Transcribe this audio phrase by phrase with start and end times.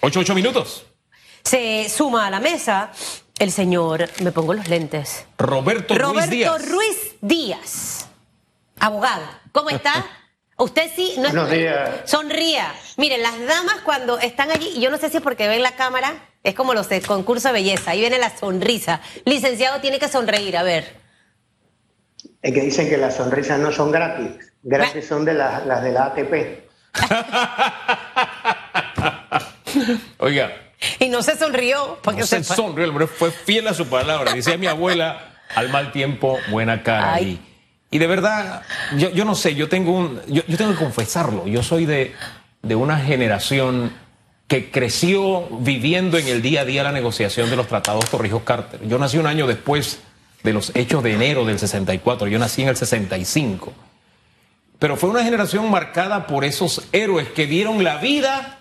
[0.00, 0.86] Ocho, ocho minutos.
[1.44, 2.90] Se suma a la mesa
[3.38, 5.24] el señor, me pongo los lentes.
[5.38, 6.50] Roberto, Ruiz Díaz.
[6.52, 8.06] Roberto Ruiz Díaz.
[8.78, 9.24] Abogado.
[9.52, 10.06] ¿Cómo está?
[10.58, 11.88] Usted sí, no Buenos días.
[12.04, 12.74] sonría.
[12.98, 15.74] Miren, las damas cuando están allí, y yo no sé si es porque ven la
[15.74, 19.00] cámara, es como los de concurso de belleza, ahí viene la sonrisa.
[19.24, 21.00] Licenciado tiene que sonreír, a ver.
[22.42, 24.32] Es que dicen que las sonrisas no son gratis.
[24.62, 26.68] Gratis son de las, las de la ATP.
[30.18, 30.52] Oiga,
[30.98, 34.32] Y no se sonrió, porque no se sonrió, el hombre fue fiel a su palabra.
[34.32, 37.14] Decía mi abuela, al mal tiempo, buena cara.
[37.14, 37.40] Ay.
[37.90, 38.62] Y, y de verdad,
[38.96, 42.14] yo, yo no sé, yo tengo un, yo, yo tengo que confesarlo, yo soy de,
[42.62, 43.92] de una generación
[44.46, 48.80] que creció viviendo en el día a día la negociación de los tratados Torrijos-Carter.
[48.86, 50.00] Yo nací un año después
[50.42, 53.72] de los hechos de enero del 64, yo nací en el 65.
[54.78, 58.59] Pero fue una generación marcada por esos héroes que dieron la vida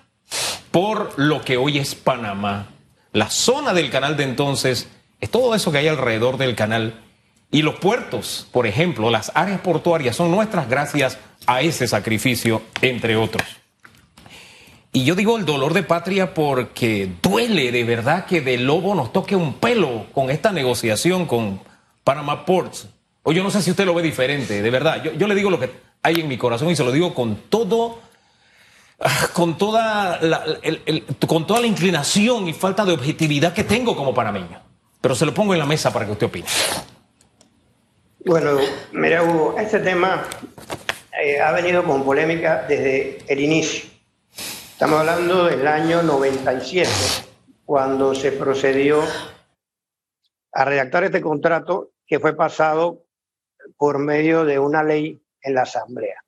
[0.71, 2.67] por lo que hoy es Panamá.
[3.11, 4.87] La zona del canal de entonces
[5.19, 7.01] es todo eso que hay alrededor del canal.
[7.51, 13.15] Y los puertos, por ejemplo, las áreas portuarias son nuestras gracias a ese sacrificio, entre
[13.15, 13.47] otros.
[14.91, 19.13] Y yo digo el dolor de patria porque duele de verdad que de Lobo nos
[19.13, 21.59] toque un pelo con esta negociación con
[22.03, 22.87] Panama Ports.
[23.21, 25.03] O yo no sé si usted lo ve diferente, de verdad.
[25.03, 25.69] Yo, le digo lo que
[26.01, 27.99] hay en mi corazón y se lo digo con todo
[29.33, 34.13] con toda, la, el- con toda la inclinación y falta de objetividad que tengo como
[34.13, 34.61] panameño.
[35.01, 36.47] Pero se lo pongo en la mesa para que usted opine.
[38.25, 38.57] Bueno,
[38.91, 40.23] mira, Hugo, este tema
[41.23, 43.89] eh, ha venido con polémica desde el inicio.
[44.71, 46.89] Estamos hablando del año 97,
[47.65, 49.03] cuando se procedió
[50.51, 53.05] a redactar este contrato que fue pasado
[53.77, 56.23] por medio de una ley en la Asamblea.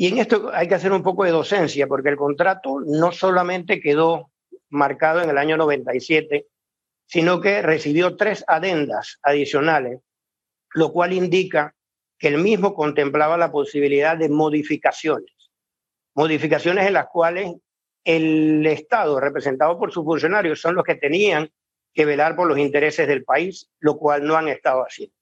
[0.00, 3.80] Y en esto hay que hacer un poco de docencia, porque el contrato no solamente
[3.80, 4.30] quedó
[4.70, 6.46] marcado en el año 97,
[7.04, 10.00] sino que recibió tres adendas adicionales
[10.74, 11.74] lo cual indica
[12.18, 15.32] que el mismo contemplaba la posibilidad de modificaciones,
[16.14, 17.54] modificaciones en las cuales
[18.04, 21.50] el Estado, representado por sus funcionarios, son los que tenían
[21.92, 25.14] que velar por los intereses del país, lo cual no han estado haciendo.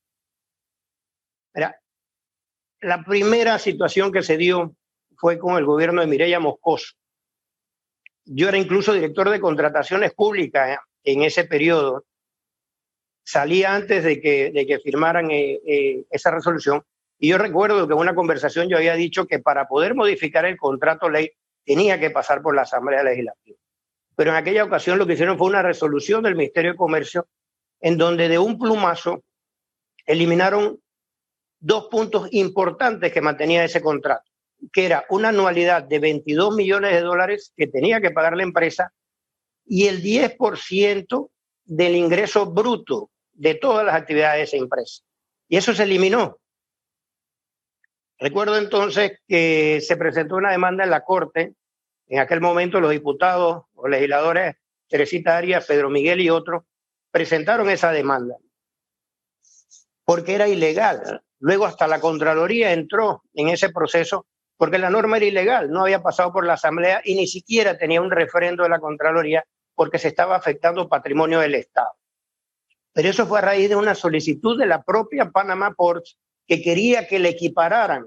[2.80, 4.74] La primera situación que se dio
[5.16, 6.94] fue con el gobierno de Mireya Moscoso.
[8.24, 12.04] Yo era incluso director de contrataciones públicas eh, en ese periodo
[13.26, 16.82] salía antes de que, de que firmaran eh, eh, esa resolución.
[17.18, 20.56] Y yo recuerdo que en una conversación yo había dicho que para poder modificar el
[20.56, 21.30] contrato ley
[21.64, 23.58] tenía que pasar por la Asamblea Legislativa.
[24.14, 27.26] Pero en aquella ocasión lo que hicieron fue una resolución del Ministerio de Comercio
[27.80, 29.24] en donde de un plumazo
[30.06, 30.80] eliminaron
[31.58, 34.30] dos puntos importantes que mantenía ese contrato,
[34.72, 38.92] que era una anualidad de 22 millones de dólares que tenía que pagar la empresa
[39.64, 41.30] y el 10%
[41.64, 45.02] del ingreso bruto de todas las actividades de esa empresa.
[45.48, 46.38] Y eso se eliminó.
[48.18, 51.54] Recuerdo entonces que se presentó una demanda en la Corte.
[52.08, 54.56] En aquel momento los diputados o legisladores,
[54.88, 56.62] Teresita Arias, Pedro Miguel y otros,
[57.10, 58.36] presentaron esa demanda
[60.06, 61.22] porque era ilegal.
[61.38, 64.26] Luego hasta la Contraloría entró en ese proceso
[64.56, 68.00] porque la norma era ilegal, no había pasado por la Asamblea y ni siquiera tenía
[68.00, 71.92] un referendo de la Contraloría porque se estaba afectando patrimonio del Estado.
[72.94, 77.06] Pero eso fue a raíz de una solicitud de la propia Panama Ports que quería
[77.06, 78.06] que le equipararan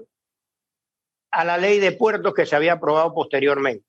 [1.30, 3.86] a la ley de puertos que se había aprobado posteriormente.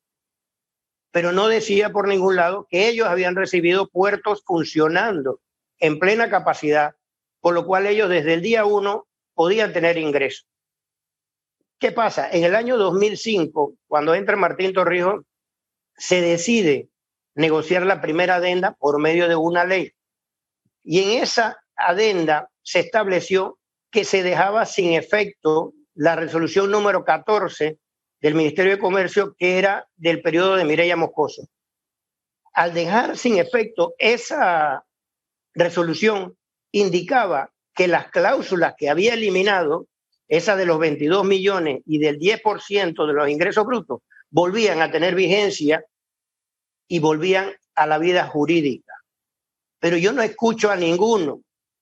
[1.11, 5.41] Pero no decía por ningún lado que ellos habían recibido puertos funcionando
[5.79, 6.95] en plena capacidad,
[7.39, 10.47] por lo cual ellos desde el día uno podían tener ingresos.
[11.79, 12.29] ¿Qué pasa?
[12.29, 15.25] En el año 2005, cuando entra Martín Torrijos,
[15.95, 16.89] se decide
[17.35, 19.91] negociar la primera adenda por medio de una ley.
[20.83, 23.57] Y en esa adenda se estableció
[23.89, 27.77] que se dejaba sin efecto la resolución número 14
[28.21, 31.47] del Ministerio de Comercio, que era del periodo de Mireya Moscoso.
[32.53, 34.85] Al dejar sin efecto esa
[35.53, 36.37] resolución,
[36.71, 39.87] indicaba que las cláusulas que había eliminado,
[40.27, 45.15] esa de los 22 millones y del 10% de los ingresos brutos, volvían a tener
[45.15, 45.83] vigencia
[46.87, 48.93] y volvían a la vida jurídica.
[49.79, 51.41] Pero yo no escucho a ninguno,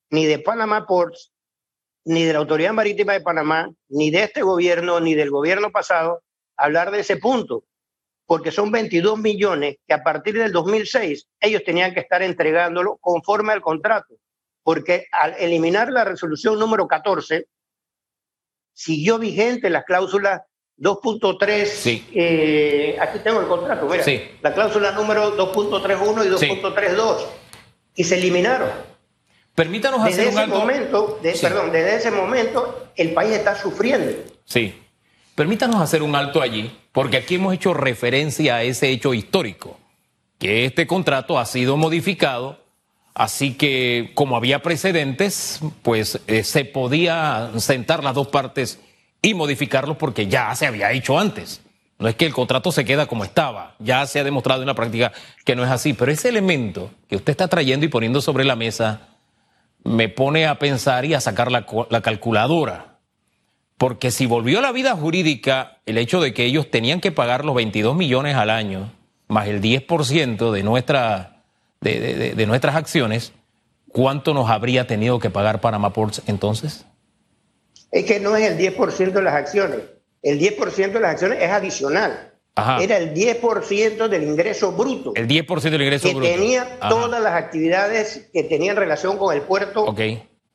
[0.09, 1.31] ni de Panama Ports,
[2.05, 6.23] ni de la Autoridad Marítima de Panamá, ni de este gobierno, ni del gobierno pasado,
[6.55, 7.65] hablar de ese punto,
[8.25, 13.53] porque son 22 millones que a partir del 2006 ellos tenían que estar entregándolo conforme
[13.53, 14.15] al contrato,
[14.69, 17.47] porque al eliminar la resolución número 14,
[18.71, 20.41] siguió vigente las cláusulas
[20.77, 24.05] 2.3, eh, aquí tengo el contrato, mira,
[24.43, 27.17] la cláusula número 2.31 y 2.32,
[27.95, 28.69] y se eliminaron.
[29.55, 34.21] Permítanos desde hacer ese momento, perdón, desde ese momento el país está sufriendo.
[34.45, 34.79] Sí.
[35.33, 39.79] Permítanos hacer un alto allí, porque aquí hemos hecho referencia a ese hecho histórico,
[40.37, 42.68] que este contrato ha sido modificado,
[43.19, 48.79] así que como había precedentes, pues eh, se podía sentar las dos partes
[49.21, 51.61] y modificarlo porque ya se había hecho antes.
[51.97, 54.73] No es que el contrato se queda como estaba, ya se ha demostrado en la
[54.73, 55.11] práctica
[55.43, 58.55] que no es así, pero ese elemento que usted está trayendo y poniendo sobre la
[58.55, 59.01] mesa
[59.83, 61.65] me pone a pensar y a sacar la,
[62.01, 62.99] calculadora.
[63.77, 67.43] Porque si volvió a la vida jurídica el hecho de que ellos tenían que pagar
[67.43, 68.93] los 22 millones al año,
[69.27, 71.38] más el 10% de, nuestra,
[71.81, 73.33] de, de nuestras acciones,
[73.89, 76.85] ¿cuánto nos habría tenido que pagar Panama Ports entonces?
[77.91, 79.79] es que no es el 10% de las acciones.
[80.21, 82.33] El 10% de las acciones es adicional.
[82.81, 85.13] Era el 10% del ingreso bruto.
[85.15, 86.25] El 10% del ingreso bruto.
[86.25, 89.95] Que tenía todas las actividades que tenían relación con el puerto.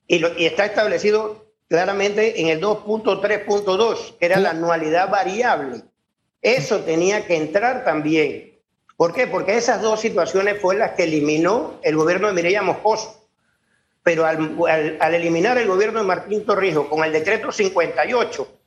[0.07, 5.83] Y está establecido claramente en el 2.3.2, que era la anualidad variable.
[6.43, 8.54] Eso tenía que entrar también.
[8.97, 9.27] ¿Por qué?
[9.27, 13.25] Porque esas dos situaciones fueron las que eliminó el gobierno de Mireya Moscoso
[14.05, 18.61] pero al, eliminar el gobierno de Martín Torrijos con el decreto 58,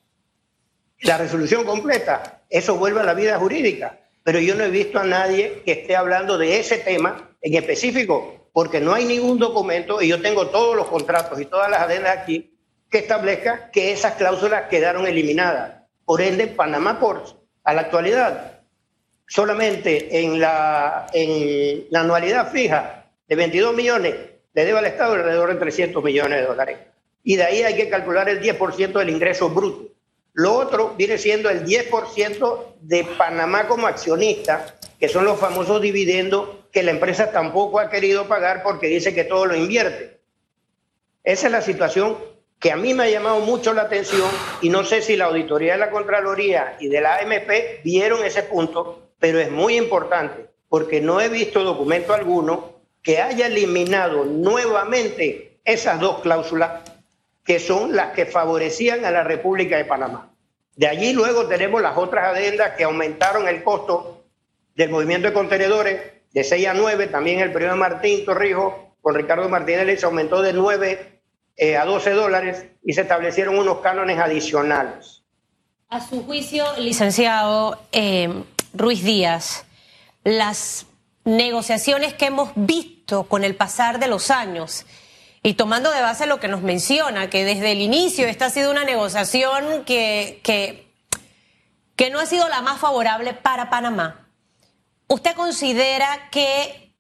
[1.01, 3.99] la resolución completa, eso vuelve a la vida jurídica.
[4.23, 8.49] Pero yo no he visto a nadie que esté hablando de ese tema en específico,
[8.51, 12.17] porque no hay ningún documento, y yo tengo todos los contratos y todas las adendas
[12.17, 12.57] aquí,
[12.89, 15.83] que establezca que esas cláusulas quedaron eliminadas.
[16.03, 18.56] Por ende, Panamá Ports, a la actualidad,
[19.27, 24.15] solamente en la, en la anualidad fija de 22 millones
[24.53, 26.77] le debe al Estado alrededor de 300 millones de dólares.
[27.23, 29.93] Y de ahí hay que calcular el 10% del ingreso bruto.
[30.33, 36.49] Lo otro viene siendo el 10% de Panamá como accionista, que son los famosos dividendos
[36.71, 40.19] que la empresa tampoco ha querido pagar porque dice que todo lo invierte.
[41.23, 42.17] Esa es la situación
[42.59, 44.29] que a mí me ha llamado mucho la atención
[44.61, 48.43] y no sé si la auditoría de la Contraloría y de la AMP vieron ese
[48.43, 55.59] punto, pero es muy importante porque no he visto documento alguno que haya eliminado nuevamente
[55.63, 56.81] esas dos cláusulas
[57.43, 60.33] que son las que favorecían a la República de Panamá.
[60.75, 64.25] De allí luego tenemos las otras adendas que aumentaron el costo
[64.75, 66.01] del movimiento de contenedores
[66.33, 70.41] de 6 a 9, también el periodo de Martín Torrijos con Ricardo Martínez se aumentó
[70.41, 71.21] de 9
[71.55, 75.23] eh, a 12 dólares y se establecieron unos cánones adicionales.
[75.89, 78.43] A su juicio, licenciado eh,
[78.73, 79.65] Ruiz Díaz,
[80.23, 80.85] las
[81.23, 84.85] negociaciones que hemos visto con el pasar de los años.
[85.43, 88.71] Y tomando de base lo que nos menciona, que desde el inicio esta ha sido
[88.71, 90.91] una negociación que, que,
[91.95, 94.27] que no ha sido la más favorable para Panamá.
[95.07, 96.93] ¿Usted considera que,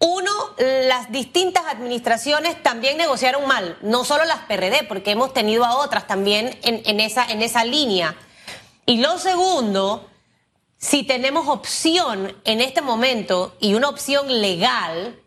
[0.00, 3.78] uno, las distintas administraciones también negociaron mal?
[3.80, 7.64] No solo las PRD, porque hemos tenido a otras también en, en esa, en esa
[7.64, 8.16] línea.
[8.84, 10.10] Y lo segundo,
[10.84, 15.18] si tenemos opción en este momento y una opción legal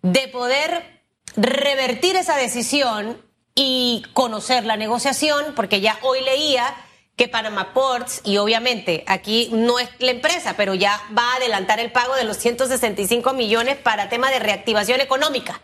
[0.00, 1.02] de poder
[1.36, 3.20] revertir esa decisión
[3.54, 6.74] y conocer la negociación, porque ya hoy leía
[7.14, 11.78] que Panama Ports, y obviamente aquí no es la empresa, pero ya va a adelantar
[11.78, 15.60] el pago de los 165 millones para tema de reactivación económica.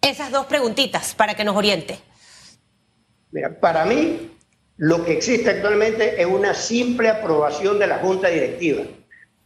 [0.00, 1.98] Esas dos preguntitas para que nos oriente.
[3.30, 4.33] Mira, para mí
[4.76, 8.82] lo que existe actualmente es una simple aprobación de la Junta Directiva.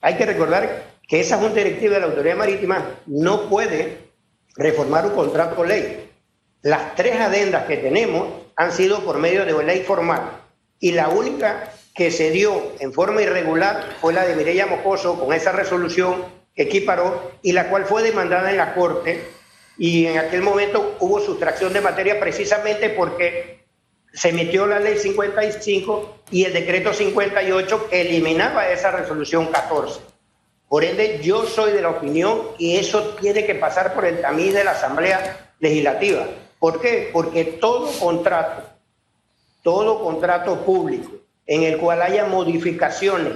[0.00, 3.98] Hay que recordar que esa Junta Directiva de la Autoridad Marítima no puede
[4.56, 6.10] reformar un contrato ley.
[6.62, 10.42] Las tres adendas que tenemos han sido por medio de ley formal
[10.80, 15.32] y la única que se dio en forma irregular fue la de Mireya Mocoso con
[15.34, 19.22] esa resolución que equiparó y la cual fue demandada en la Corte
[19.76, 23.57] y en aquel momento hubo sustracción de materia precisamente porque
[24.18, 30.00] se emitió la ley 55 y el decreto 58 que eliminaba esa resolución 14.
[30.68, 34.54] Por ende, yo soy de la opinión que eso tiene que pasar por el tamiz
[34.54, 36.26] de la Asamblea Legislativa.
[36.58, 37.10] ¿Por qué?
[37.12, 38.64] Porque todo contrato,
[39.62, 41.12] todo contrato público
[41.46, 43.34] en el cual haya modificaciones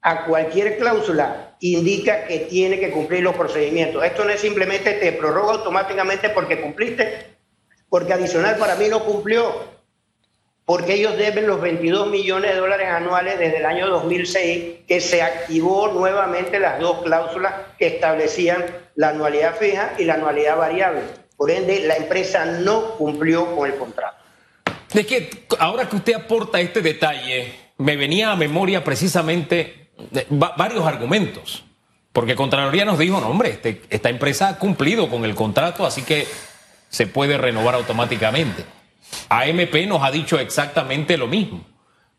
[0.00, 4.02] a cualquier cláusula indica que tiene que cumplir los procedimientos.
[4.02, 7.36] Esto no es simplemente te prorroga automáticamente porque cumpliste,
[7.90, 9.78] porque adicional para mí no cumplió
[10.64, 15.22] porque ellos deben los 22 millones de dólares anuales desde el año 2006, que se
[15.22, 18.64] activó nuevamente las dos cláusulas que establecían
[18.94, 21.02] la anualidad fija y la anualidad variable.
[21.36, 24.16] Por ende, la empresa no cumplió con el contrato.
[24.92, 29.90] Es que ahora que usted aporta este detalle, me venía a memoria precisamente
[30.28, 31.64] varios argumentos.
[32.12, 36.02] Porque Contraloría nos dijo, no, hombre, este, esta empresa ha cumplido con el contrato, así
[36.02, 36.26] que
[36.88, 38.64] se puede renovar automáticamente.
[39.28, 41.64] AMP nos ha dicho exactamente lo mismo.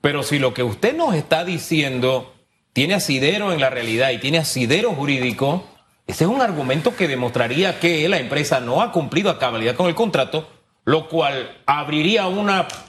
[0.01, 2.33] Pero si lo que usted nos está diciendo
[2.73, 5.65] tiene asidero en la realidad y tiene asidero jurídico,
[6.07, 9.87] ese es un argumento que demostraría que la empresa no ha cumplido a cabalidad con
[9.87, 10.47] el contrato,
[10.83, 12.25] lo cual abriría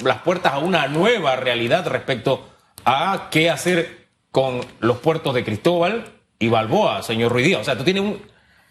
[0.03, 2.49] las puertas a una nueva realidad respecto
[2.85, 6.07] a qué hacer con los puertos de Cristóbal
[6.39, 7.59] y Balboa, señor Ruidía.
[7.59, 8.23] O sea, tú tienes un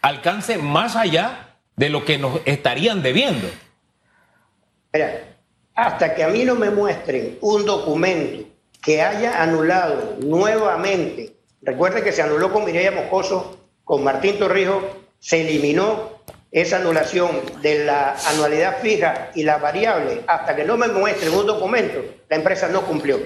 [0.01, 3.47] alcance más allá de lo que nos estarían debiendo.
[4.93, 5.37] Mira,
[5.75, 8.43] hasta que a mí no me muestren un documento
[8.81, 14.83] que haya anulado nuevamente, recuerde que se anuló con Mireya Moscoso, con Martín Torrijos,
[15.19, 16.21] se eliminó
[16.51, 21.45] esa anulación de la anualidad fija y la variable, hasta que no me muestren un
[21.45, 23.19] documento, la empresa no cumplió.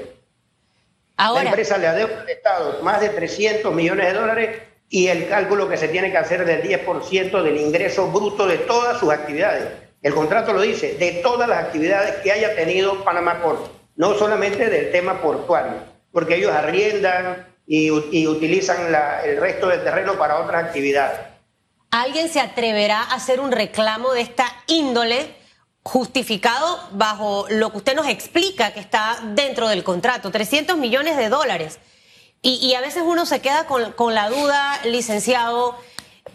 [1.17, 5.67] La empresa le adeuda al Estado más de 300 millones de dólares y el cálculo
[5.67, 9.69] que se tiene que hacer del 10% del ingreso bruto de todas sus actividades.
[10.01, 14.69] El contrato lo dice, de todas las actividades que haya tenido Panamá Port, no solamente
[14.69, 15.79] del tema portuario,
[16.11, 21.19] porque ellos arriendan y, utilizan el resto del terreno para otras actividades.
[21.91, 25.45] ¿Alguien se atreverá a hacer un reclamo de esta índole?
[25.85, 31.29] justificado bajo lo que usted nos explica que está dentro del contrato, 300 millones de
[31.29, 31.79] dólares.
[32.41, 35.79] Y, a veces uno se queda con, la duda, licenciado,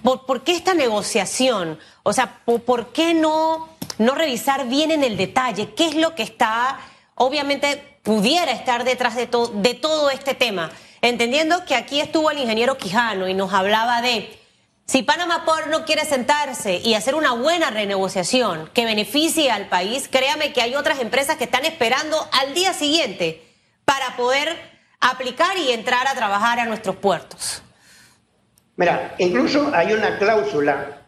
[0.03, 1.79] ¿por, qué esta negociación?
[2.03, 6.23] O sea, ¿por, qué no, no revisar bien en el detalle qué es lo que
[6.23, 6.81] está,
[7.15, 10.71] obviamente pudiera estar detrás de, de todo este tema?
[11.03, 14.39] Entendiendo que aquí estuvo el ingeniero Quijano y nos hablaba de
[14.91, 20.09] si Panamá Port no quiere sentarse y hacer una buena renegociación que beneficie al país,
[20.11, 23.41] créame que hay otras empresas que están esperando al día siguiente
[23.85, 24.61] para poder
[24.99, 27.63] aplicar y entrar a trabajar a nuestros puertos.
[28.81, 31.03] Mira, incluso hay una cláusula,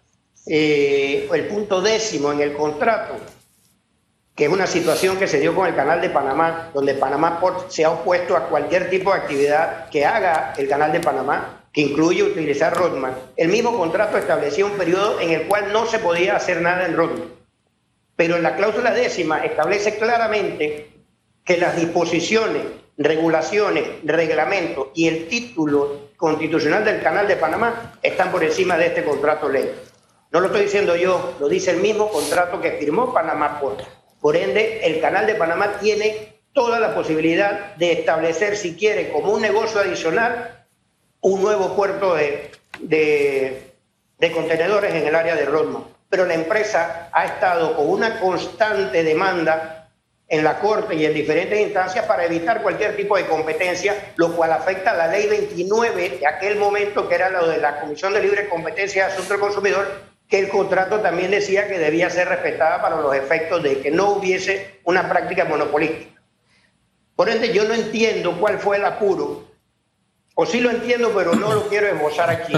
[0.46, 3.14] eh, el punto décimo en el contrato,
[4.34, 7.86] que es una situación que se dio con el canal de Panamá, donde Panamá se
[7.86, 12.22] ha opuesto a cualquier tipo de actividad que haga el canal de Panamá que incluye
[12.22, 16.60] utilizar Rodman, el mismo contrato establecía un periodo en el cual no se podía hacer
[16.60, 17.30] nada en Rodman.
[18.16, 20.90] Pero en la cláusula décima establece claramente
[21.42, 22.64] que las disposiciones,
[22.98, 29.02] regulaciones, reglamentos y el título constitucional del Canal de Panamá están por encima de este
[29.02, 29.74] contrato ley.
[30.30, 33.78] No lo estoy diciendo yo, lo dice el mismo contrato que firmó Panamá por.
[34.20, 39.32] Por ende, el Canal de Panamá tiene toda la posibilidad de establecer, si quiere, como
[39.32, 40.64] un negocio adicional,
[41.22, 45.82] un nuevo puerto de, de, contenedores en el área de Rodman.
[46.08, 49.81] Pero la empresa ha estado con una constante demanda
[50.32, 54.50] en la Corte y en diferentes instancias para evitar cualquier tipo de competencia, lo cual
[54.52, 58.22] afecta a la ley 29 de aquel momento, que era lo de la Comisión de
[58.22, 59.86] Libre Competencia de Asuntos del Consumidor,
[60.26, 64.12] que el contrato también decía que debía ser respetada para los efectos de que no
[64.12, 66.18] hubiese una práctica monopolística.
[67.14, 69.52] Por ende, yo no entiendo cuál fue el apuro
[70.34, 72.54] o sí lo entiendo, pero no lo quiero esbozar aquí.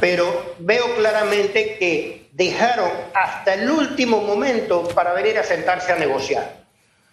[0.00, 6.61] Pero veo claramente que dejaron hasta el último momento para venir a sentarse a negociar.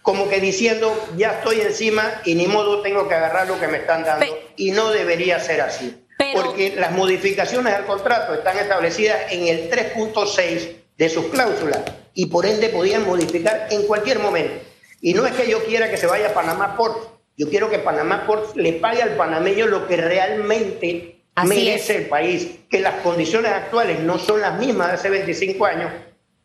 [0.01, 3.79] Como que diciendo, ya estoy encima y ni modo tengo que agarrar lo que me
[3.79, 4.25] están dando.
[4.55, 6.05] y no debería ser así.
[6.33, 11.79] Porque las modificaciones al contrato están establecidas en el 3.6 de sus cláusulas
[12.13, 14.65] y por ende podían modificar en cualquier momento.
[15.01, 17.79] Y no es que yo quiera que se vaya a Panamá por yo quiero que
[17.79, 24.01] Panamá le pague al panameño lo que realmente merece el país, que las condiciones actuales
[24.01, 25.89] no son las mismas de hace 25 años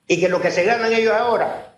[0.07, 1.74] y que lo que se ganan ellos ahora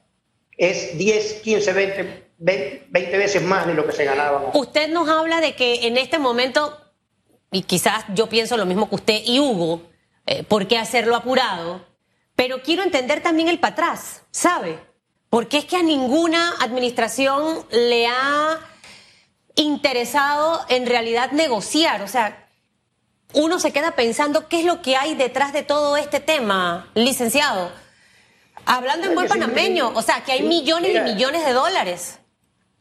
[0.57, 4.45] es 10, 15, 20, 20, veces más de lo que se ganaban.
[4.55, 6.79] Usted nos habla de que en este momento,
[7.51, 9.83] y quizás yo pienso lo mismo que usted y Hugo,
[10.27, 11.85] eh, ¿por qué hacerlo apurado?
[12.35, 14.79] Pero quiero entender también el para atrás, ¿sabe?
[15.31, 18.59] Porque es que a ninguna administración le ha
[19.55, 22.03] interesado en realidad negociar.
[22.03, 22.49] O sea,
[23.33, 27.71] uno se queda pensando qué es lo que hay detrás de todo este tema, licenciado.
[28.67, 32.19] Hablando en buen panameño, o sea, que hay millones y millones de dólares.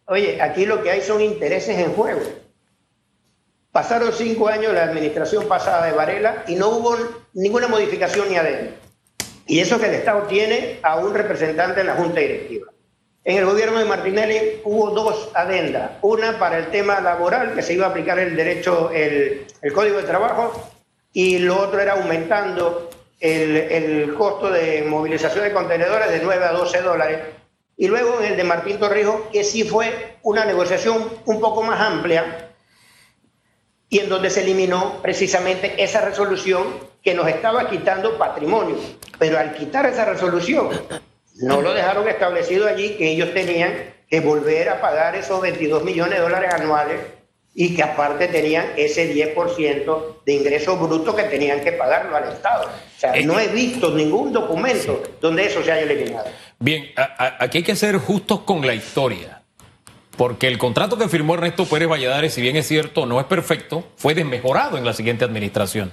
[0.07, 2.21] Oye, aquí lo que hay son intereses en juego.
[3.71, 6.97] Pasaron cinco años la administración pasada de Varela y no hubo
[7.33, 8.75] ninguna modificación ni adentro.
[9.47, 12.67] Y eso que el Estado tiene a un representante en la Junta Directiva.
[13.23, 15.93] En el gobierno de Martinelli hubo dos adendas.
[16.03, 20.03] Una para el tema laboral, que se iba a aplicar el derecho, el, código de
[20.03, 20.71] trabajo,
[21.11, 22.89] y lo otro era aumentando
[23.19, 27.19] el, costo de movilización de contenedores de 9 a 12 dólares
[27.77, 31.79] y luego en el de Martín Torrijos, que sí fue una negociación un poco más
[31.79, 32.51] amplia
[33.89, 36.63] y en donde se eliminó precisamente esa resolución
[37.03, 38.77] que nos estaba quitando patrimonio.
[39.19, 40.69] Pero al quitar esa resolución,
[41.35, 46.15] no lo dejaron establecido allí que ellos tenían que volver a pagar esos 22 millones
[46.15, 46.99] de dólares anuales
[47.57, 52.65] y que aparte tenían ese 10% de ingresos brutos que tenían que pagarlo al Estado.
[52.65, 56.25] O sea, no he visto ningún documento donde eso se haya eliminado.
[56.59, 56.91] Bien,
[57.39, 59.41] aquí hay que ser justos con la historia,
[60.17, 63.87] porque el contrato que firmó Ernesto Pérez Valladares, si bien es cierto, no es perfecto,
[63.95, 65.91] fue desmejorado en la siguiente administración.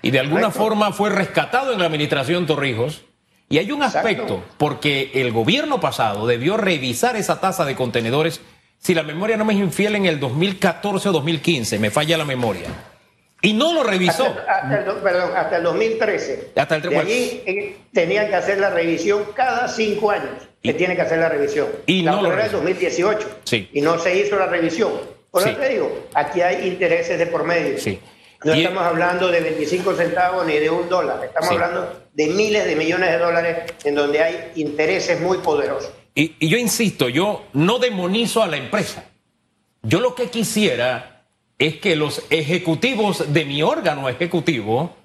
[0.00, 3.02] Y de alguna forma fue rescatado en la administración Torrijos.
[3.48, 8.40] Y hay un aspecto, porque el gobierno pasado debió revisar esa tasa de contenedores
[8.86, 12.24] si la memoria no me es infiel, en el 2014 o 2015, me falla la
[12.24, 12.68] memoria.
[13.42, 14.24] Y no lo revisó.
[14.48, 16.52] Hasta, el, perdón, hasta el 2013.
[16.54, 20.30] Hasta el De allí eh, tenían que hacer la revisión cada cinco años.
[20.62, 21.66] que tiene que hacer la revisión.
[21.86, 23.40] Y la no lo el 2018.
[23.42, 23.68] Sí.
[23.72, 24.92] Y no se hizo la revisión.
[25.32, 27.80] Por eso te digo, aquí hay intereses de por medio.
[27.80, 27.98] Sí.
[28.44, 31.24] No estamos hablando de 25 centavos ni de un dólar.
[31.24, 35.90] Estamos hablando de miles de millones de dólares en donde hay intereses muy poderosos.
[36.16, 39.04] Y, yo insisto, yo no demonizo a la empresa.
[39.82, 41.26] Yo lo que quisiera
[41.58, 44.96] es que los ejecutivos de mi órgano ejecutivo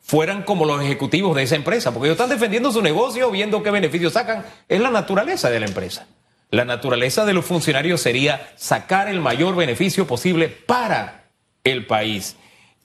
[0.00, 3.70] fueran como los ejecutivos de esa empresa, porque ellos están defendiendo su negocio, viendo qué
[3.70, 4.44] beneficios sacan.
[4.68, 6.08] Es la naturaleza de la empresa.
[6.50, 11.30] La naturaleza de los funcionarios sería sacar el mayor beneficio posible para
[11.62, 12.36] el país.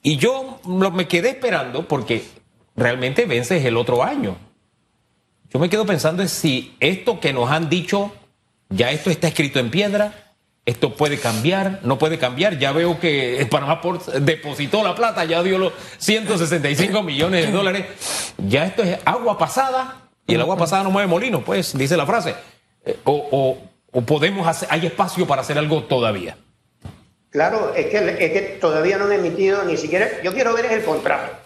[0.02, 2.22] Y yo me quedé esperando porque
[2.76, 4.36] realmente vences el otro año.
[5.56, 8.12] Yo me quedo pensando en si esto que nos han dicho,
[8.68, 10.34] ya esto está escrito en piedra,
[10.66, 12.58] esto puede cambiar, no puede cambiar.
[12.58, 13.80] Ya veo que Panamá
[14.20, 17.86] depositó la plata, ya dio los 165 millones de dólares.
[18.36, 22.04] Ya esto es agua pasada y el agua pasada no mueve molino, pues, dice la
[22.04, 22.34] frase.
[22.84, 23.56] Eh, o,
[24.04, 26.36] podemos hacer, hay espacio para hacer algo todavía.
[27.30, 30.06] Claro, es que, es que todavía no han emitido ni siquiera.
[30.22, 31.45] Yo quiero ver el contrato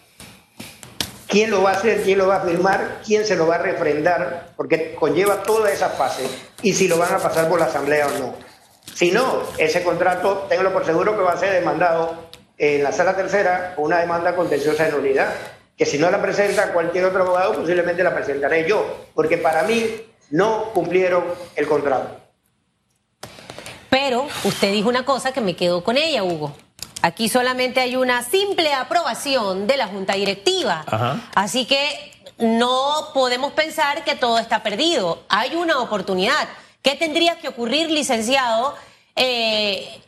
[1.30, 3.58] quién lo va a hacer, quién lo va a firmar, quién se lo va a
[3.58, 6.24] refrendar, porque conlleva toda esa fase
[6.62, 8.34] y si lo van a pasar por la Asamblea o no.
[8.94, 13.16] Si no, ese contrato, tengo por seguro que va a ser demandado en la sala
[13.16, 15.32] tercera una demanda contenciosa de nulidad,
[15.76, 20.02] que si no la presenta cualquier otro abogado, posiblemente la presentaré yo, porque para mí
[20.30, 21.24] no cumplieron
[21.56, 22.16] el contrato.
[23.88, 26.54] Pero usted dijo una cosa que me quedó con ella, Hugo.
[27.02, 30.84] Aquí solamente hay una simple aprobación de la Junta Directiva.
[31.34, 35.24] Así que no podemos pensar que todo está perdido.
[35.28, 36.48] Hay una oportunidad.
[36.82, 38.74] ¿Qué tendría que ocurrir, licenciado,
[39.16, 40.00] eh,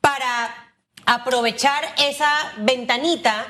[0.00, 0.72] para
[1.06, 3.46] aprovechar esa ventanita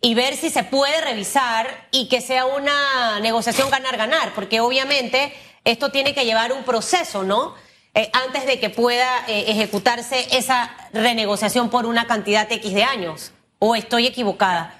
[0.00, 4.32] y ver si se puede revisar y que sea una negociación ganar-ganar?
[4.34, 7.54] Porque obviamente esto tiene que llevar un proceso, ¿no?
[7.98, 13.32] Eh, antes de que pueda eh, ejecutarse esa renegociación por una cantidad X de años?
[13.58, 14.78] ¿O estoy equivocada?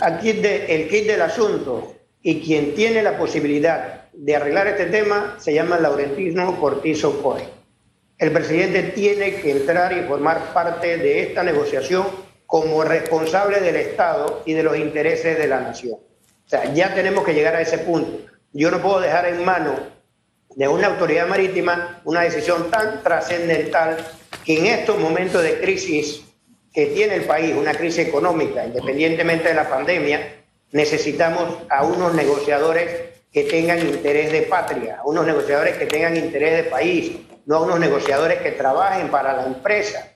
[0.00, 5.54] Aquí el kit del asunto y quien tiene la posibilidad de arreglar este tema se
[5.54, 7.48] llama Laurentino Cortizo Coe.
[8.18, 12.04] El presidente tiene que entrar y formar parte de esta negociación
[12.46, 15.92] como responsable del Estado y de los intereses de la nación.
[15.94, 18.26] O sea, ya tenemos que llegar a ese punto.
[18.52, 19.78] Yo no puedo dejar en manos
[20.56, 23.96] de una autoridad marítima una decisión tan trascendental
[24.44, 26.22] que en estos momentos de crisis
[26.72, 33.12] que tiene el país, una crisis económica, independientemente de la pandemia, necesitamos a unos negociadores
[33.30, 37.12] que tengan interés de patria, a unos negociadores que tengan interés de país,
[37.46, 40.08] no a unos negociadores que trabajen para la empresa.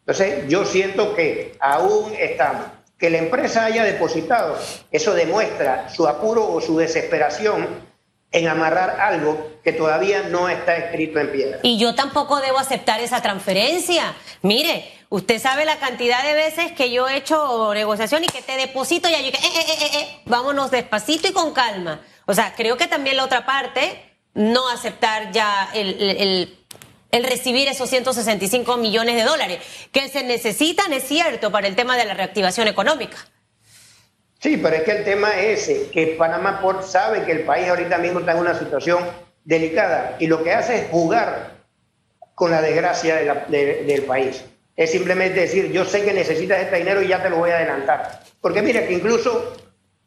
[0.00, 2.66] Entonces, yo siento que aún estamos.
[2.98, 4.58] Que la empresa haya depositado,
[4.90, 7.87] eso demuestra su apuro o su desesperación
[8.30, 11.58] en amarrar algo que todavía no está escrito en piedra.
[11.62, 14.14] Y yo tampoco debo aceptar esa transferencia.
[14.42, 18.56] Mire, usted sabe la cantidad de veces que yo he hecho negociación y que te
[18.56, 22.02] deposito y yo que, eh, eh, eh, eh, vámonos despacito y con calma.
[22.26, 24.02] O sea, creo que también la otra parte,
[24.34, 26.56] no aceptar ya el,
[27.10, 29.60] el recibir esos 165 millones de dólares,
[29.90, 33.16] que se necesitan, es cierto, para el tema de la reactivación económica.
[34.38, 37.98] Sí, pero es que el tema es ese, que Panamá sabe que el país ahorita
[37.98, 39.04] mismo está en una situación
[39.44, 41.58] delicada y lo que hace es jugar
[42.34, 43.16] con la desgracia
[43.48, 44.44] del país.
[44.76, 47.56] Es simplemente decir, yo sé que necesitas este dinero y ya te lo voy a
[47.56, 48.20] adelantar.
[48.40, 49.56] Porque mira que incluso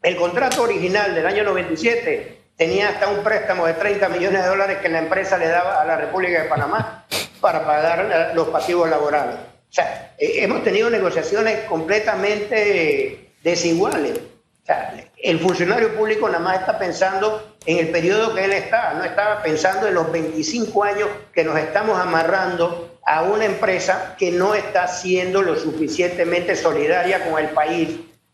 [0.01, 4.77] el contrato original del año 97 tenía hasta un préstamo de 30 millones de dólares
[4.77, 7.05] que la empresa le daba a la República de Panamá
[7.41, 9.35] para pagar los pasivos laborales.
[9.35, 14.17] O sea, eh, hemos tenido negociaciones completamente desiguales.
[14.17, 18.93] O sea, el funcionario público nada más está pensando en el periodo que él está,
[18.93, 24.31] no estaba pensando en los 25 años que nos estamos amarrando a una empresa que
[24.31, 27.89] no está siendo lo suficientemente solidaria con el país,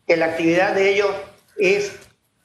[0.06, 1.10] que la actividad de ellos
[1.58, 1.92] es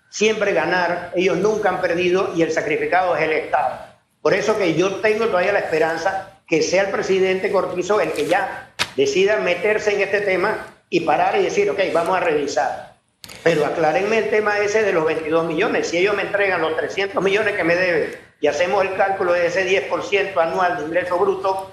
[0.10, 3.80] siempre ganar, ellos nunca han perdido y el sacrificado es el Estado.
[4.21, 8.28] Por eso que yo tengo todavía la esperanza que sea el presidente Cortizo el que
[8.28, 12.94] ya decida meterse en este tema y parar y decir, ok, vamos a revisar.
[13.42, 15.88] Pero aclárenme el tema ese de los 22 millones.
[15.88, 19.48] Si ellos me entregan los 300 millones que me deben y hacemos el cálculo de
[19.48, 21.72] ese 10% anual de ingreso bruto,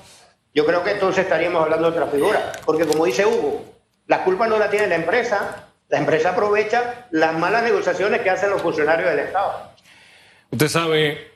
[0.55, 2.53] yo creo que entonces estaríamos hablando de otra figura.
[2.65, 3.63] Porque como dice Hugo,
[4.07, 8.49] la culpa no la tiene la empresa, la empresa aprovecha las malas negociaciones que hacen
[8.49, 9.71] los funcionarios del Estado.
[10.51, 11.31] Usted sabe,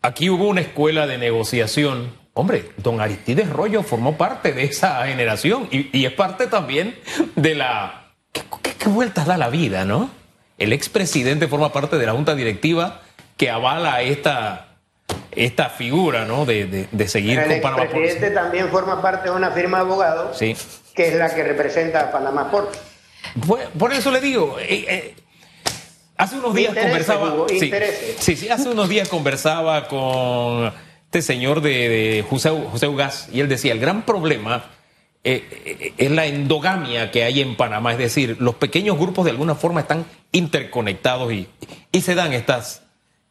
[0.00, 2.10] aquí hubo una escuela de negociación.
[2.38, 6.96] Hombre, don Aristides Rollo formó parte de esa generación y, es parte también
[7.34, 8.12] de la...
[8.32, 10.08] ¿Qué, vueltas da la vida, no?
[10.56, 13.00] El expresidente forma parte de la junta directiva
[13.36, 14.68] que avala esta,
[15.32, 16.46] esta figura, ¿no?
[16.46, 20.56] De, seguir con Panamá El presidente también forma parte de una firma de abogados sí.
[20.94, 22.72] que es la que representa a Panamá Port.
[23.76, 25.16] Por, eso le digo, eh, eh,
[26.16, 27.34] hace unos días conversaba.
[27.48, 30.72] sí, sí, hace unos días conversaba con
[31.10, 34.70] este señor de, José, José Ugas y él decía: el gran problema
[35.24, 39.54] eh, es la endogamia que hay en Panamá, es decir, los pequeños grupos de alguna
[39.54, 41.48] forma están interconectados y,
[42.00, 42.82] se dan estas,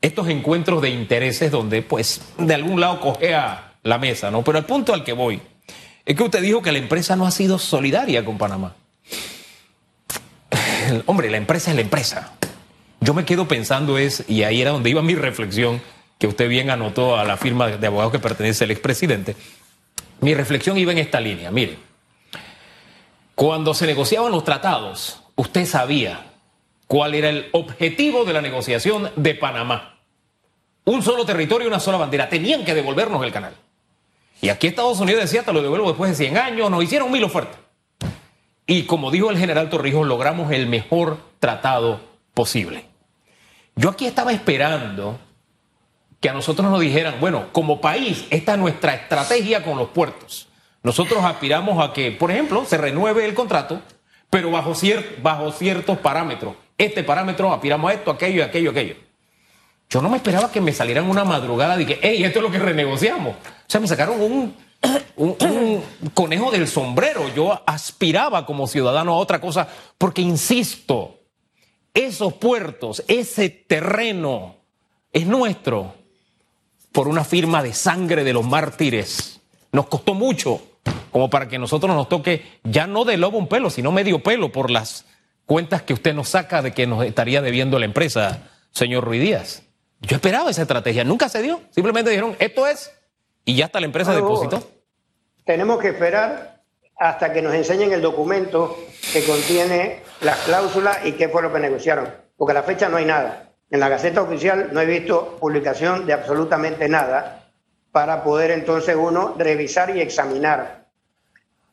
[0.01, 4.43] estos encuentros de intereses donde, pues, de algún lado cogea la mesa, ¿no?
[4.43, 5.39] Pero el punto al que voy
[6.03, 8.75] es que usted dijo que la empresa no ha sido solidaria con Panamá
[11.05, 12.33] hombre, la empresa es la empresa.
[13.01, 15.81] Yo me quedo pensando es, y ahí era donde iba mi reflexión,
[16.17, 19.35] que usted bien anotó a la firma de abogados que pertenece al expresidente.
[20.21, 21.51] Mi reflexión iba en esta línea.
[21.51, 21.77] Mire,
[23.35, 26.25] cuando se negociaban los tratados, usted sabía
[26.87, 29.99] cuál era el objetivo de la negociación de Panamá.
[30.85, 32.29] Un solo territorio, una sola bandera.
[32.29, 33.53] Tenían que devolvernos el canal.
[34.41, 37.23] Y aquí Estados Unidos decía, te lo devuelvo después de 100 años, nos hicieron mil
[37.23, 37.59] ofertas.
[38.65, 42.01] Y como dijo el general Torrijos, logramos el mejor tratado
[42.33, 42.85] posible.
[43.75, 45.19] Yo aquí estaba esperando
[46.19, 50.47] que a nosotros nos dijeran, bueno, como país, esta es nuestra estrategia con los puertos.
[50.83, 53.81] Nosotros aspiramos a que, por ejemplo, se renueve el contrato,
[54.29, 54.73] pero bajo,
[55.21, 56.55] bajo ciertos parámetros.
[56.77, 58.95] Este parámetro aspiramos a esto, aquello, aquello, aquello.
[59.89, 62.51] Yo no me esperaba que me salieran una madrugada de que, hey, esto es lo
[62.51, 63.35] que renegociamos.
[63.35, 64.67] O sea, me sacaron un
[65.17, 67.27] un, conejo del sombrero.
[67.35, 71.19] Yo aspiraba como ciudadano a otra cosa, porque insisto,
[71.93, 74.55] esos puertos, ese terreno
[75.11, 75.95] es nuestro
[76.97, 79.39] por una firma de sangre de los mártires.
[79.71, 80.63] Nos costó mucho
[81.11, 84.51] como para que nosotros nos toque ya no de lobo un pelo, sino medio pelo
[84.51, 85.05] por las
[85.45, 89.61] cuentas que usted nos saca de que nos estaría debiendo la empresa, señor Ruiz Díaz.
[90.01, 91.61] Yo esperaba esa estrategia, nunca se dio.
[91.69, 92.91] Simplemente dijeron, esto es
[93.45, 94.67] y ya está la empresa depositó.
[95.45, 96.63] Tenemos que esperar
[96.97, 98.75] hasta que nos enseñen el documento
[99.13, 102.97] que contiene las cláusulas y qué fue lo que negociaron, porque a la fecha no
[102.97, 103.46] hay nada.
[103.69, 107.49] En la Gaceta Oficial no he visto publicación de absolutamente nada
[107.91, 110.85] para poder entonces uno revisar y examinar,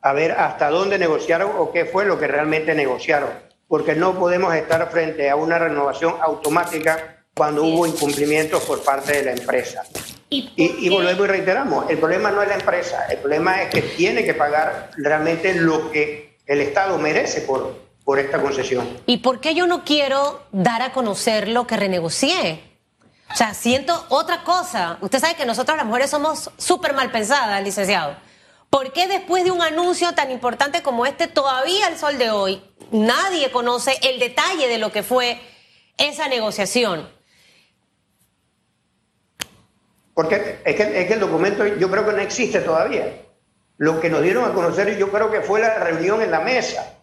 [0.01, 3.29] a ver hasta dónde negociaron o qué fue lo que realmente negociaron,
[3.67, 9.23] porque no podemos estar frente a una renovación automática cuando hubo incumplimientos por parte de
[9.23, 9.83] la empresa.
[10.29, 14.25] Y, volvemos y reiteramos, el problema no es la empresa, el problema es que tiene
[14.25, 18.87] que pagar realmente lo que el Estado merece por, por esta concesión.
[19.07, 22.61] ¿Y por qué yo no quiero dar a conocer lo que renegocié?
[23.31, 24.99] O sea, siento otra cosa.
[25.01, 28.15] Usted sabe que nosotros las mujeres somos súper mal pensadas, licenciado.
[28.69, 32.61] ¿Por qué después de un anuncio tan importante como este, todavía al sol de hoy,
[32.91, 35.41] nadie conoce el detalle de lo que fue
[35.97, 37.09] esa negociación?
[40.13, 43.21] Porque es que, es que el documento yo creo que no existe todavía.
[43.77, 46.95] Lo que nos dieron a conocer yo creo que fue la reunión en la mesa,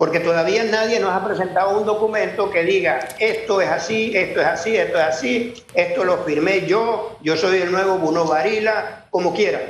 [0.00, 4.46] porque todavía nadie nos ha presentado un documento que diga esto es así, esto es
[4.46, 9.34] así, esto es así, esto lo firmé yo, yo soy el nuevo Bruno Varila, como
[9.34, 9.60] quieran.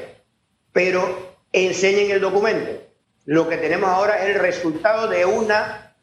[0.73, 2.71] Pero enseñen el documento.
[3.25, 5.97] Lo que tenemos ahora es el resultado de una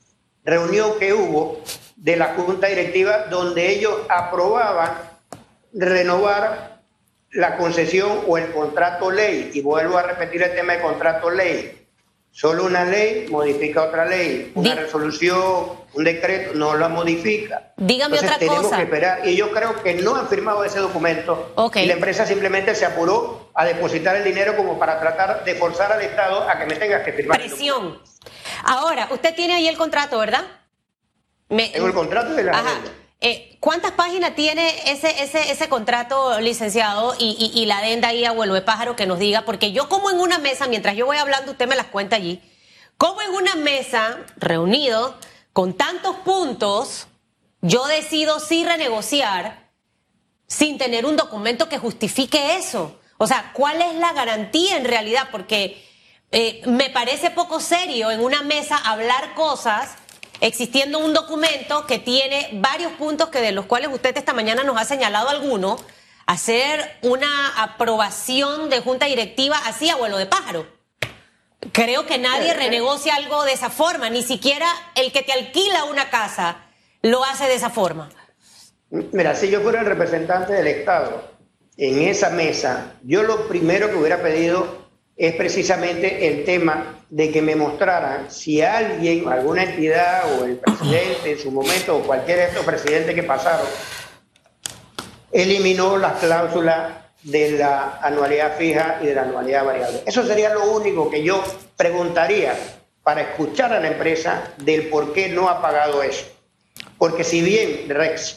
[0.44, 1.62] reunión que hubo
[1.96, 4.92] de la Junta Directiva donde ellos aprobaban
[5.72, 6.82] renovar
[7.32, 11.87] la concesión o el contrato ley, y vuelvo a repetir el tema de contrato ley,
[12.38, 17.73] solo una ley modifica otra ley, una resolución, un decreto no la modifica.
[17.78, 18.78] Dígame Entonces, otra tenemos cosa.
[18.78, 22.76] que esperar, y yo creo que no han firmado ese documento, y la empresa simplemente
[22.76, 26.67] se apuró a depositar el dinero como para tratar de forzar al Estado a que
[26.67, 27.39] me tenga que firmar.
[27.39, 28.00] Presión.
[28.65, 30.43] Ahora, usted tiene ahí el contrato, ¿verdad?
[31.50, 32.69] Me- Tengo el contrato de la Ajá.
[33.19, 38.62] Eh, ¿Cuántas páginas tiene ese, ese, ese contrato, licenciado, y, la adenda ahí, abuelo de
[38.62, 39.41] pájaro, que nos diga?
[39.43, 42.41] Porque yo como en una mesa, mientras yo voy hablando, usted me las cuenta allí,
[42.97, 45.17] como en una mesa, reunido,
[45.51, 47.08] con tantos puntos,
[47.62, 49.71] yo decido sí renegociar
[50.47, 52.99] sin tener un documento que justifique eso.
[53.17, 55.30] O sea, ¿cuál es la garantía en realidad?
[55.32, 55.84] Porque
[56.32, 59.95] eh, me parece poco serio en una mesa hablar cosas
[60.41, 64.78] existiendo un documento que tiene varios puntos que de los cuales usted esta mañana nos
[64.78, 65.78] ha señalado alguno,
[66.26, 70.67] hacer una aprobación de junta directiva así, abuelo de pájaro.
[71.71, 76.10] Creo que nadie renegocia algo de esa forma, ni siquiera el que te alquila una
[76.10, 76.58] casa
[77.02, 78.10] lo hace de esa forma.
[78.89, 81.32] Mira, si yo fuera el representante del Estado
[81.78, 84.87] en esa mesa, yo lo primero que hubiera pedido
[85.17, 91.32] es precisamente el tema de que me mostraran si alguien, alguna entidad o el presidente
[91.32, 93.65] en su momento o cualquier de estos presidentes que pasaron,
[95.32, 96.91] eliminó las cláusulas
[97.23, 100.03] de la anualidad fija y de la anualidad variable.
[100.06, 101.43] Eso sería lo único que yo
[101.75, 102.53] preguntaría
[103.01, 106.25] para escuchar a la empresa del por qué no ha pagado eso.
[106.97, 107.88] Porque si bien,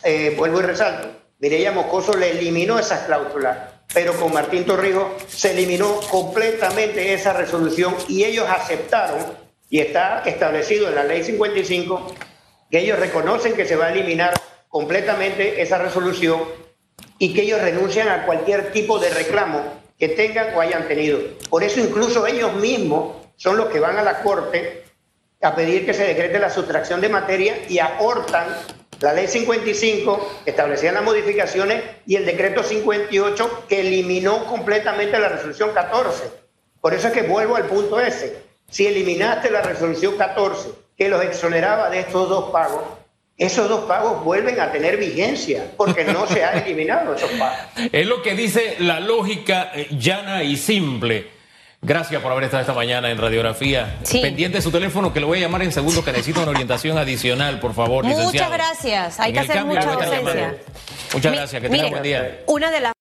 [0.05, 3.59] eh, vuelvo y resalto, Mireya Moscoso le eliminó esas cláusulas,
[3.93, 10.89] pero con Martín Torrijos se eliminó completamente esa resolución y ellos aceptaron, y está establecido
[10.89, 12.15] en la ley 55,
[12.71, 14.35] que ellos reconocen que se va a eliminar
[14.69, 16.41] completamente esa resolución
[17.19, 19.61] y que ellos renuncian a cualquier tipo de reclamo
[19.99, 21.19] que tengan o hayan tenido.
[21.49, 24.85] Por eso incluso ellos mismos son los que van a la Corte
[25.43, 28.47] a pedir que se decrete la sustracción de materia y aportan
[29.01, 35.29] la ley 55 que establecía las modificaciones y el decreto 58 que eliminó completamente la
[35.29, 36.25] resolución 14.
[36.81, 38.43] Por eso es que vuelvo al punto ese.
[38.69, 42.83] Si eliminaste la resolución 14 que los exoneraba de estos dos pagos,
[43.37, 47.59] esos dos pagos vuelven a tener vigencia porque no se han eliminado esos pagos.
[47.91, 51.40] Es lo que dice la lógica eh, llana y simple.
[51.83, 53.97] Gracias por haber estado esta mañana en Radiografía.
[54.03, 54.21] Sí.
[54.21, 56.99] Pendiente de su teléfono, que lo voy a llamar en segundos, que necesito una orientación
[56.99, 58.53] adicional, por favor, Muchas licenciado.
[58.53, 59.19] gracias.
[59.19, 60.55] Hay En que hacer mucha docencia.
[61.15, 62.41] Muchas Mi- gracias, que tenga mire, buen día.
[62.47, 62.89] Una de las